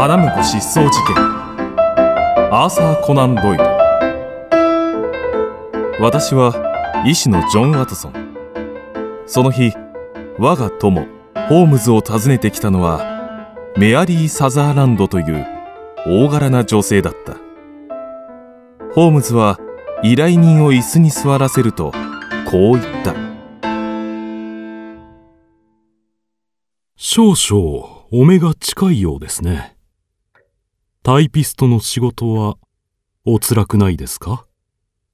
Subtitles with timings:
[0.00, 1.16] 花婿失踪事件。
[2.52, 3.64] アーサー・コナン・ドイル。
[5.98, 6.54] 私は
[7.04, 8.12] 医師のジョン・ワトソン。
[9.26, 9.72] その日
[10.38, 11.00] 我が友
[11.48, 15.44] ホームズを訪ねてきたのはメアリー・サザーランドという
[16.06, 17.34] 大柄な女性だった。
[18.94, 19.58] ホームズは
[20.04, 21.90] 依頼人を椅子に座らせると
[22.48, 23.16] こう言った。
[26.94, 29.74] 少々お目が近いようですね。
[31.08, 32.58] タイピストの仕事は
[33.24, 34.44] お辛くないですか？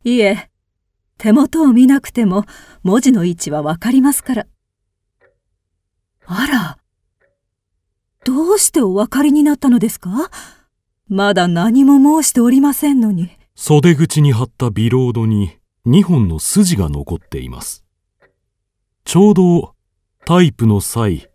[0.02, 0.50] いえ、
[1.18, 2.46] 手元を見なくても
[2.82, 4.46] 文字の位置はわかりますから。
[6.26, 6.78] あら、
[8.24, 10.32] どうしてお分かりになったのですか？
[11.06, 13.30] まだ何も申しておりませんのに。
[13.54, 17.84] 袖口に貼ったビロードに2本の筋が残っています。
[19.04, 19.76] ちょうど
[20.24, 21.30] タイプの際、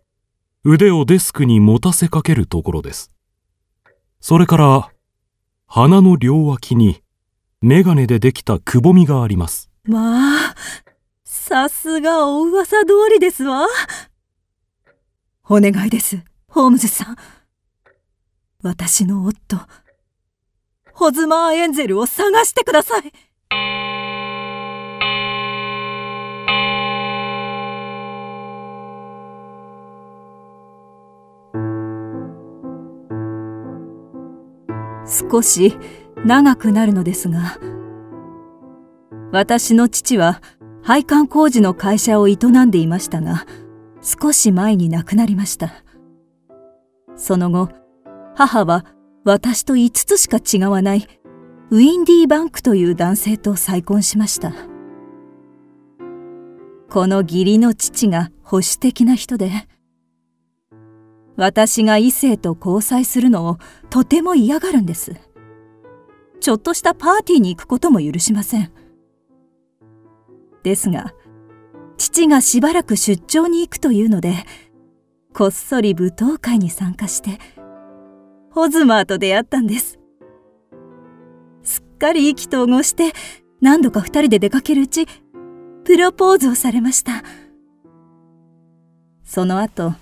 [0.64, 3.10] 腕をデスクに持たせかけるところです。
[4.20, 4.90] それから、
[5.66, 7.02] 鼻の両脇に、
[7.62, 9.70] メガネでできたくぼみがあります。
[9.84, 10.54] まあ、
[11.24, 13.66] さすがお噂通りですわ。
[15.48, 17.16] お願いです、ホームズさん。
[18.62, 19.56] 私の夫、
[20.92, 23.12] ホズマーエンゼルを探してください。
[35.10, 35.76] 少し
[36.24, 37.58] 長くなるのですが、
[39.32, 40.40] 私の父は
[40.82, 43.44] 配管工事の会社を営んでいましたが、
[44.00, 45.72] 少し前に亡くなりました。
[47.16, 47.68] その後、
[48.34, 48.86] 母は
[49.24, 51.06] 私と5つしか違わない
[51.70, 54.52] ウィンディーバンクという男性と再婚しました。
[56.88, 59.50] この義理の父が保守的な人で、
[61.40, 63.56] 私が異性と交際するのを
[63.88, 65.14] とても嫌がるんです。
[66.38, 68.70] ちょっとしたパーティーに行くことも許しません。
[70.62, 71.14] ですが、
[71.96, 74.34] 父がしばらく出張に行くというので、
[75.32, 77.38] こっそり舞踏会に参加して、
[78.50, 79.98] ホズマーと出会ったんです。
[81.62, 83.14] すっかり意気投合して、
[83.62, 85.06] 何度か二人で出かけるうち、
[85.84, 87.22] プロポーズをされました。
[89.24, 89.94] その後、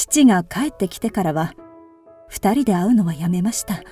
[0.00, 1.52] 父が帰ってきてからは、
[2.28, 3.82] 二人で会うのはやめました。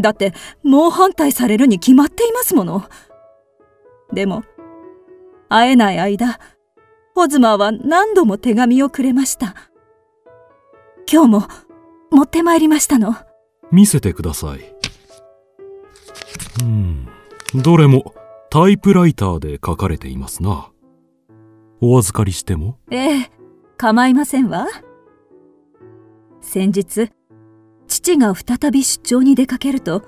[0.00, 2.84] だって、猛反対されるに決まっていますもの。
[4.12, 4.42] でも、
[5.50, 6.38] 会えない間、
[7.14, 9.54] ホズマは何度も手紙をくれました。
[11.10, 11.42] 今日も
[12.10, 13.14] 持ってまいりましたの。
[13.70, 14.60] 見せてください。
[16.62, 17.06] うん、
[17.54, 18.14] どれも
[18.48, 20.70] タイプライターで書かれていますな。
[21.82, 22.78] お預かりしても？
[22.90, 23.30] ええ、
[23.76, 24.68] 構いませんわ。
[26.42, 27.10] 先日、
[27.86, 30.02] 父が再び出張に出かけると、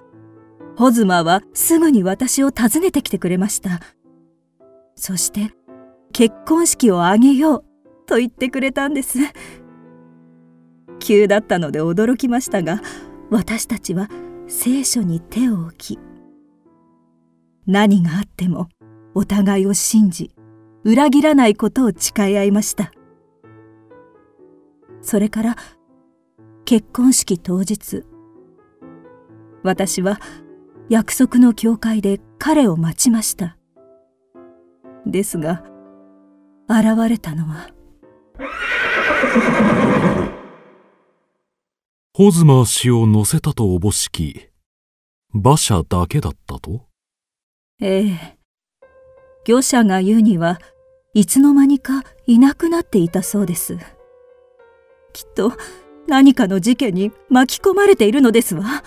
[0.77, 3.81] ホズマはすぐに私を訪ねてきてくれました。
[4.97, 5.53] そして、
[6.13, 7.65] 結婚式を挙げよう
[8.07, 9.19] と言ってくれたんです。
[10.99, 12.83] 急だったので驚きましたが、
[13.31, 14.09] 私たちは
[14.49, 15.99] 聖書に手を置き、
[17.67, 18.69] 何があっても
[19.15, 20.35] お互いを信じ、
[20.83, 22.93] 裏切らないことを誓い合いました。
[25.01, 25.57] それから
[26.67, 28.05] 結婚式当日。
[29.63, 30.19] 私は
[30.89, 33.59] 約束の教会で彼を待ちました。
[35.07, 35.63] ですが
[36.69, 37.69] 現れたのは。
[42.15, 44.49] ホズマー氏を乗せたとおぼしき
[45.35, 46.87] 馬車だけだったと？
[47.83, 48.39] ええ。
[49.45, 50.59] 業者が言うには
[51.13, 53.77] いつの間にかいなくなっていたそうです。
[55.13, 55.53] きっと
[56.07, 58.85] 何かの事件に巻き込まれているのですわ。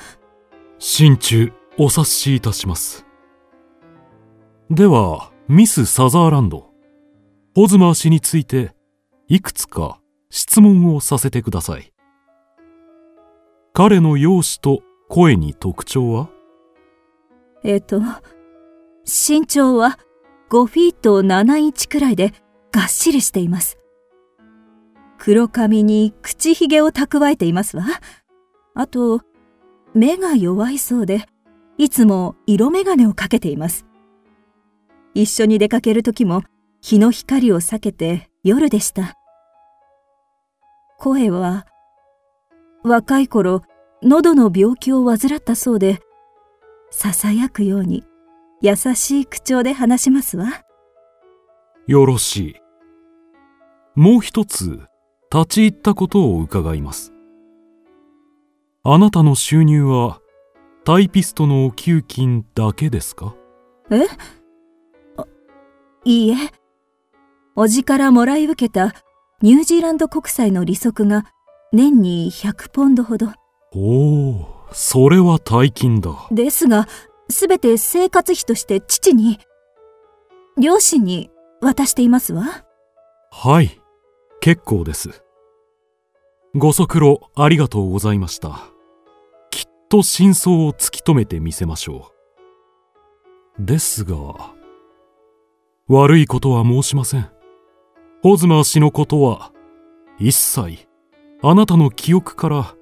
[0.80, 3.06] 心中お察しいたします。
[4.70, 6.72] では、ミス・サザーランド、
[7.56, 8.76] ホズマー氏について、
[9.28, 11.94] いくつか質問をさせてください。
[13.74, 16.30] 彼の容姿と声に特徴は？
[17.64, 18.02] えっ、と、
[19.06, 20.00] 身長は
[20.50, 22.34] 5フィート7インチくらいで
[22.72, 23.78] がっしりしています。
[25.18, 27.86] 黒髪に口ひげを蓄えていますわ。
[28.74, 29.22] あと、
[29.94, 31.26] 目が弱いそうで、
[31.78, 33.86] いつも色眼鏡をかけています。
[35.14, 36.44] 一緒に出かける時も
[36.82, 39.16] 日の光を避けて夜でした。
[41.00, 41.66] 声は、
[42.84, 43.64] 若い頃、
[44.04, 46.00] 喉の病気を患ったそうで、
[46.92, 48.04] 囁くように
[48.62, 50.64] 優しい口調で話しますわ。
[51.88, 52.56] よろしい。
[53.96, 54.82] もう一つ
[55.34, 57.14] 立ち入ったことを伺います。
[58.84, 60.22] あなたの収入は
[60.86, 63.36] タイピストのお給金だけですか？
[63.92, 64.06] え？
[66.06, 66.36] いいえ。
[67.56, 68.94] おじからもらい受けた
[69.42, 71.26] ニュージーランド国債の利息が
[71.74, 73.28] 年に100ポンドほど。
[73.74, 76.12] おお、それは大金だ。
[76.32, 76.88] ですが、
[77.30, 79.40] すべて生活費として父に、
[80.58, 81.30] 両親に
[81.60, 82.64] 渡していますわ。
[83.32, 83.77] はい、
[84.48, 85.26] 結構です。
[86.56, 88.62] ご足労ありがとうございました。
[89.52, 92.14] きっと真相を突き止めてみせましょ
[93.60, 93.66] う。
[93.66, 94.16] ですが、
[95.90, 97.30] 悪いことは申しません。
[98.24, 99.52] ホズマー氏のことは、
[100.18, 100.88] 一切、
[101.44, 102.74] あなたの記憶から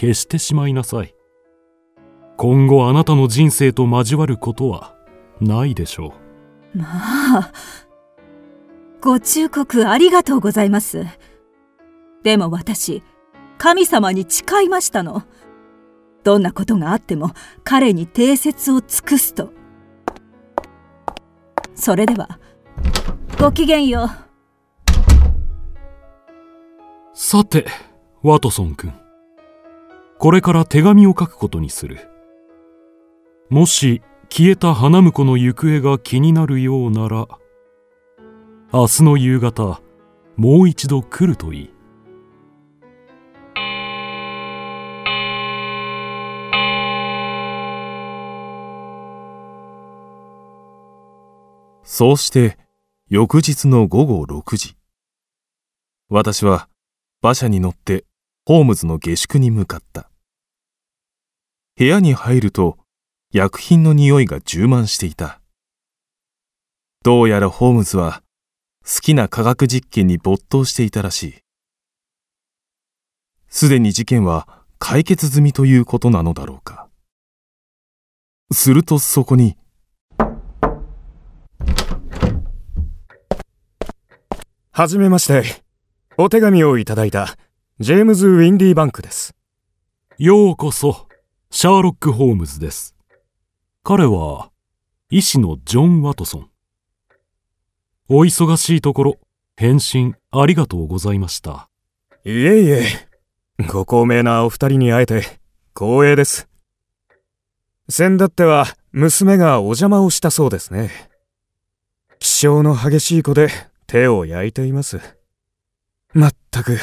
[0.00, 1.14] 消してしまいなさい。
[2.38, 4.96] 今後あなたの人生と交わることは
[5.42, 6.14] ないでしょ
[6.74, 6.78] う。
[6.78, 7.52] まあ、
[9.02, 11.04] ご忠告ありがとうございます。
[12.22, 13.02] でも私、
[13.58, 15.24] 神様に誓いましたの。
[16.22, 17.32] どんなことがあっても
[17.64, 19.52] 彼に定説を尽くすと。
[21.74, 22.38] それでは、
[23.40, 24.08] ごきげんよう。
[27.12, 27.66] さて、
[28.22, 28.92] ワトソン君。
[30.20, 32.08] これから手紙を書くことにする。
[33.50, 37.26] もし消えた花婿の行方が気になるようなら、
[38.74, 39.82] 明日の夕方、
[40.36, 41.74] もう一度来るといい。
[51.82, 52.56] そうして、
[53.10, 54.78] 翌日の午後6時。
[56.08, 56.70] 私は
[57.22, 58.06] 馬車に乗って
[58.46, 60.10] ホームズの下宿に向かった。
[61.76, 62.78] 部屋に入ると
[63.34, 65.42] 薬品の匂いが充満していた。
[67.02, 68.22] どうやらホームズは
[68.84, 71.34] 好きな科学実験に没頭していたらしい。
[73.48, 76.88] すでに事件は解決済みということなのだろうか。
[78.50, 79.56] するとそこに、
[84.72, 85.62] はじめまして。
[86.18, 87.36] お手紙をいただいた、
[87.78, 89.34] ジェームズ・ウィンディ・バンクです。
[90.18, 91.08] ようこそ、
[91.50, 92.94] シャーロック・ホームズです。
[93.82, 94.50] 彼は、
[95.10, 96.51] 医師のジョン・ワトソン。
[98.14, 99.18] お忙しいところ、
[99.56, 101.70] 返信ありがとうございました。
[102.26, 102.84] いえいえ、
[103.72, 105.22] ご高名なお二人に会えて
[105.74, 106.46] 光栄です。
[107.88, 110.90] 先だっては娘がお邪魔をしたそうですね。
[112.18, 113.48] 気性の激しい子で
[113.86, 115.00] 手を焼いています。
[116.12, 116.78] まったく、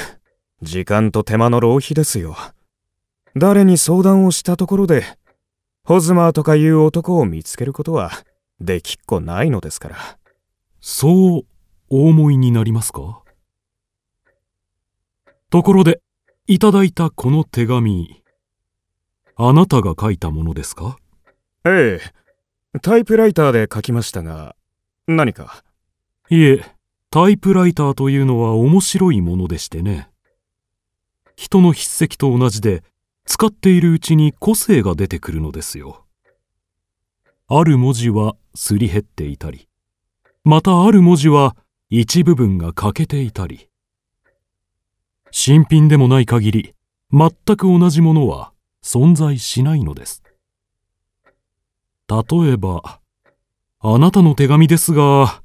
[0.64, 2.36] 時間と手間の浪費ですよ。
[3.36, 5.04] 誰に相談をしたところで、
[5.84, 8.14] ホズマーとかいう男を見つけることは
[8.60, 10.19] できっこないのですから。
[10.82, 11.42] そう
[11.90, 13.22] お思いになりますか？
[15.50, 16.02] ところで、
[16.48, 18.24] いただいたこの手紙、
[19.36, 20.98] あなたが書いたものですか？
[21.66, 22.00] え
[22.74, 24.56] え、タイプライターで書きましたが、
[25.08, 25.64] 何か？
[26.30, 26.64] いえ、
[27.10, 30.10] タイプライターというのは面白いものでしてね。
[31.36, 32.84] 人の筆跡と同じで、
[33.26, 36.06] 使っているうちに個性が出てくるのですよ。
[37.48, 39.69] ある文字はすり減っていたり、
[40.44, 41.56] またある文字は
[41.90, 43.70] 一部分が欠けていたり。
[45.32, 46.74] 新品でもない限り、
[47.12, 48.52] 全く同じものは
[48.84, 50.24] 存在しないのです。
[52.08, 53.00] 例えば、
[53.80, 55.42] あなたの手紙ですが、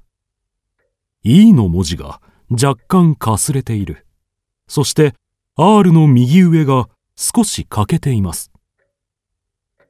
[1.23, 4.07] E の文字が若干かすれている。
[4.69, 5.15] そして
[5.57, 8.51] R の右上が少し欠けています。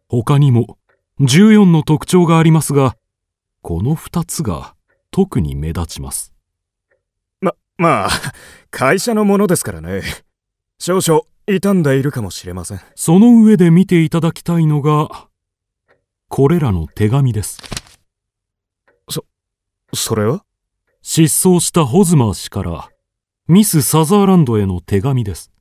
[0.09, 0.79] 他にも
[1.21, 2.97] 14の特徴がありますが、
[3.63, 4.74] この2つが
[5.15, 6.35] 特に目立ちます。
[7.41, 8.11] ま、まあ、
[8.73, 10.03] 会社のものですからね。
[10.81, 12.81] 少々傷んでいるかもしれません。
[12.97, 15.29] その上で見ていただきたいのが、
[16.29, 17.63] これらの手紙です。
[19.09, 19.25] そ、
[19.95, 20.45] それは？
[21.01, 22.89] 失踪したホズマー氏から
[23.47, 25.53] ミス・サザーランドへの手紙です。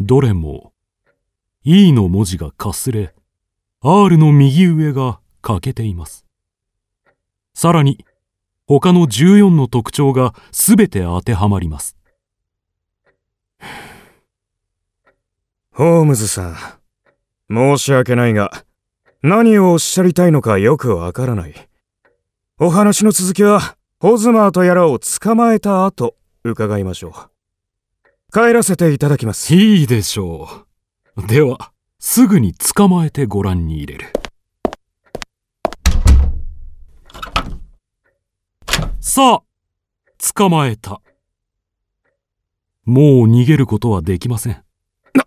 [0.00, 0.72] どれも
[1.64, 3.14] E の文字がかすれ
[3.82, 6.24] R の右上が欠けています。
[7.52, 8.06] さらに
[8.80, 11.94] 他の14の特徴がすべて当てはまります。
[15.74, 16.56] ホームズさん、
[17.50, 18.64] 申し訳ないが、
[19.22, 21.54] 何をおっしゃりたいのかよくわからない。
[22.58, 27.12] お話の続きはホズマーとやらを捕まえた後、伺いましょう。
[28.32, 29.54] 帰らせていただきます。
[29.54, 30.48] いいでしょ
[31.18, 31.26] う。
[31.26, 34.21] では、すぐに捕まえてご覧に入れる。
[39.04, 39.44] さあ、
[40.34, 41.02] 捕まえた。
[42.84, 44.62] もう逃げることはできません。
[45.12, 45.26] な、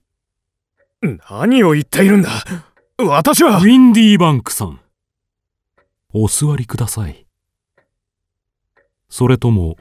[1.29, 2.29] 何を言っているんだ？
[2.97, 4.79] 私はウィンディーバンクさん。
[6.13, 7.27] お座りください。
[9.09, 9.75] それとも、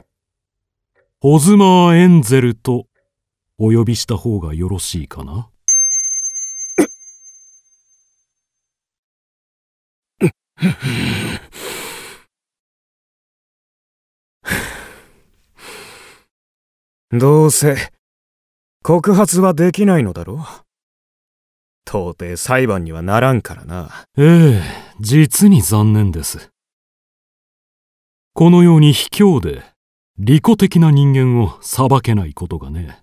[1.21, 2.89] ホズマー・エンゼルと
[3.59, 5.49] お呼びした方がよろしいかな？
[17.17, 17.77] どうせ
[18.83, 20.39] 告発はできないのだろう
[21.87, 24.05] 到底裁判にはならんからな。
[24.19, 24.63] ええ、
[24.99, 26.51] 実に残念です。
[28.33, 29.63] このように卑怯で
[30.19, 32.99] 利己的な人間を裁けないことがね。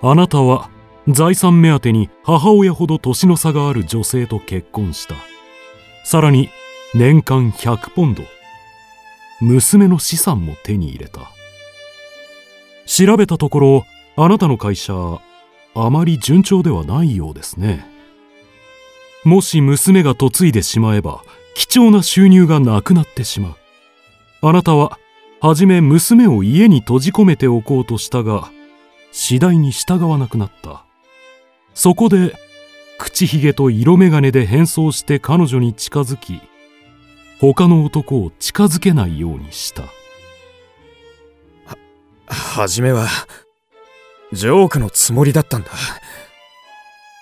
[0.00, 0.70] あなたは
[1.08, 5.14] 財産目当てに母親ほど年の差がある女性と結婚した。
[6.04, 6.48] さらに
[6.94, 8.22] 年間100ポンド。
[9.40, 11.30] 娘の資産も手に入れた。
[12.86, 14.94] 調べたところ、あなたの会社、
[15.74, 17.86] あまり順調ではないようですね。
[19.24, 21.22] もし娘が嫁いでしまえば、
[21.54, 23.56] 貴重な収入がなくなってしまう。
[24.40, 24.98] あなたは、
[25.40, 28.50] はじめ娘を家に閉じ込めておこうとしたが、
[29.12, 30.84] 次第に従わなくなった。
[31.74, 32.34] そこで、
[32.98, 36.40] 口ひげと色眼鏡で変装して彼女に近づき、
[37.40, 39.84] 他の男を近づけないようにした。
[42.26, 43.08] はじめは、
[44.32, 45.70] ジョークのつもりだったんだ。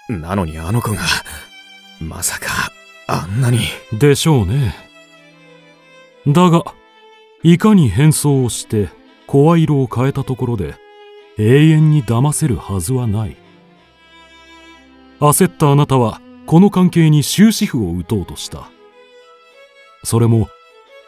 [0.08, 0.98] なのにあの子が、
[2.00, 2.72] まさか、
[3.06, 3.60] あんなに。
[3.92, 4.74] でしょうね。
[6.26, 6.64] だが、
[7.42, 8.88] いかに変装をして
[9.26, 10.74] 声色を変えたところで
[11.38, 13.36] 永遠に騙せるはずはない。
[15.20, 18.70] 焦ったあなたはこの関係に終止符を打とうとした。
[20.06, 20.48] それも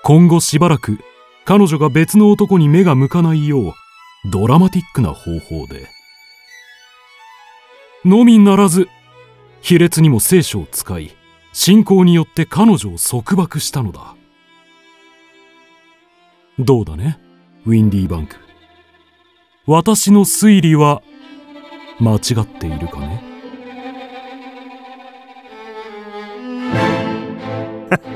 [0.02, 0.98] 今後しばらく
[1.44, 3.72] 彼女が別の男に目が向かないよう
[4.28, 5.86] ドラマティックな方法で。
[8.04, 8.88] のみならず、
[9.60, 11.12] 卑劣にも聖書を使い、
[11.52, 14.16] 信仰によって彼女を束縛したのだ。
[16.58, 17.20] どうだね、
[17.66, 18.34] ウィンディーバンク。
[19.66, 21.02] 私の推理は
[22.00, 23.22] 間違っているかね？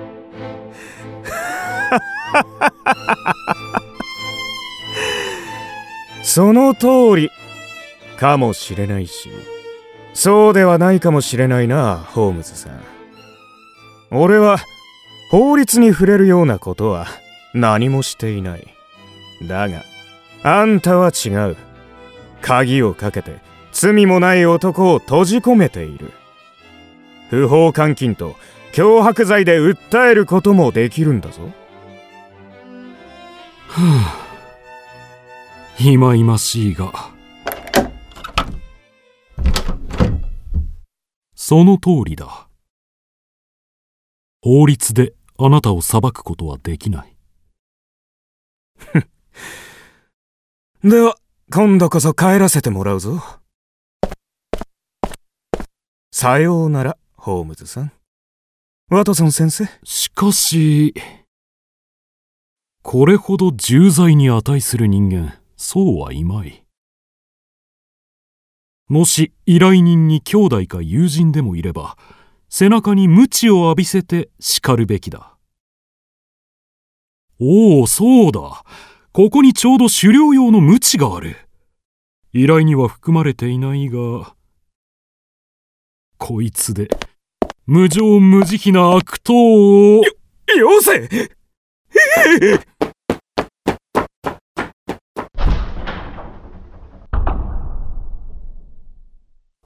[6.23, 7.31] その通り、
[8.17, 9.29] かもしれないし、
[10.13, 12.79] そうではないかもしれないな、ホームズさん。
[14.11, 14.57] 俺は、
[15.29, 17.07] 法律に触れるようなことは
[17.53, 18.67] 何もしていない。
[19.47, 19.83] だが、
[20.43, 21.57] あんたは違う。
[22.41, 23.37] 鍵をかけて、
[23.71, 26.11] 罪もない男を閉じ込めている。
[27.29, 28.35] 不法監禁と
[28.73, 31.49] 脅迫罪で訴えることもできるんだぞ。
[35.77, 37.11] 忌々しいが。
[41.35, 42.47] その通りだ。
[44.43, 47.15] 法律であなたを裁くことはできない。
[50.83, 51.17] では、
[51.51, 53.23] 今度こそ帰らせてもらうぞ。
[56.11, 57.91] さようなら、ホームズさん。
[58.89, 59.65] ワトソン先生。
[59.83, 60.93] しかし、
[62.83, 66.65] これほど重罪に値する人間、そうはいまい。
[68.89, 71.97] もし依頼人に兄弟か友人でもいれば、
[72.49, 75.37] 背中に鞭を浴びせて叱るべきだ。
[77.39, 78.63] おお、そうだ。
[79.13, 81.37] ここにちょうど狩猟用の鞭がある。
[82.33, 84.35] 依頼には含まれていないが、
[86.17, 86.89] こいつで、
[87.65, 90.03] 無情無慈悲な悪党を、よ
[90.57, 91.09] よせ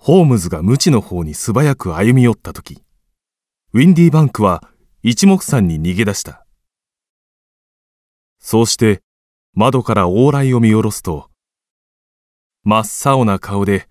[0.07, 2.81] ホームズが無知の方に素早く歩み寄った時
[3.73, 4.63] ウィンディーバンクは
[5.03, 6.47] 一目散に逃げ出した。
[8.39, 9.01] そうして
[9.53, 11.29] 窓から往来を見下ろすと
[12.63, 13.89] 真っ青な顔で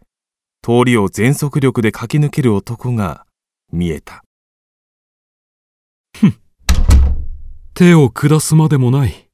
[0.63, 3.27] 通りを全速力で駆け抜ける男が
[3.71, 4.25] 見えた。
[7.75, 9.29] 手を下すまでもない。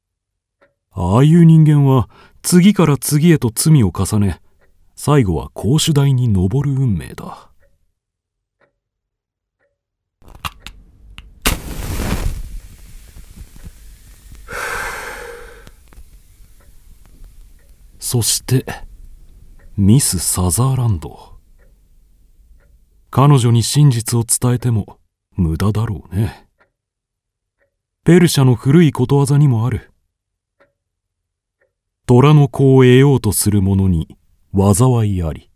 [0.91, 2.09] ああいう人間は
[2.41, 4.41] 次から次へと罪を重ね、
[5.05, 7.51] 最後は公主台に上る運命だ。
[17.99, 18.65] そして、
[19.75, 21.33] ミス・サザーランド。
[23.09, 24.99] 彼女に真実を伝えても
[25.35, 26.47] 無駄だろうね。
[28.05, 29.91] ペルシャの古いことわざにもある。
[32.05, 34.17] 虎の子を得ようとする者に
[34.55, 35.49] 災いあり。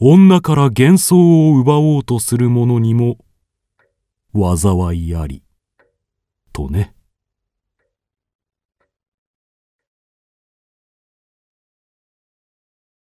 [0.00, 3.18] 女から幻想を奪おうとする者にも
[4.34, 5.44] 災いあり。
[6.52, 6.94] とね。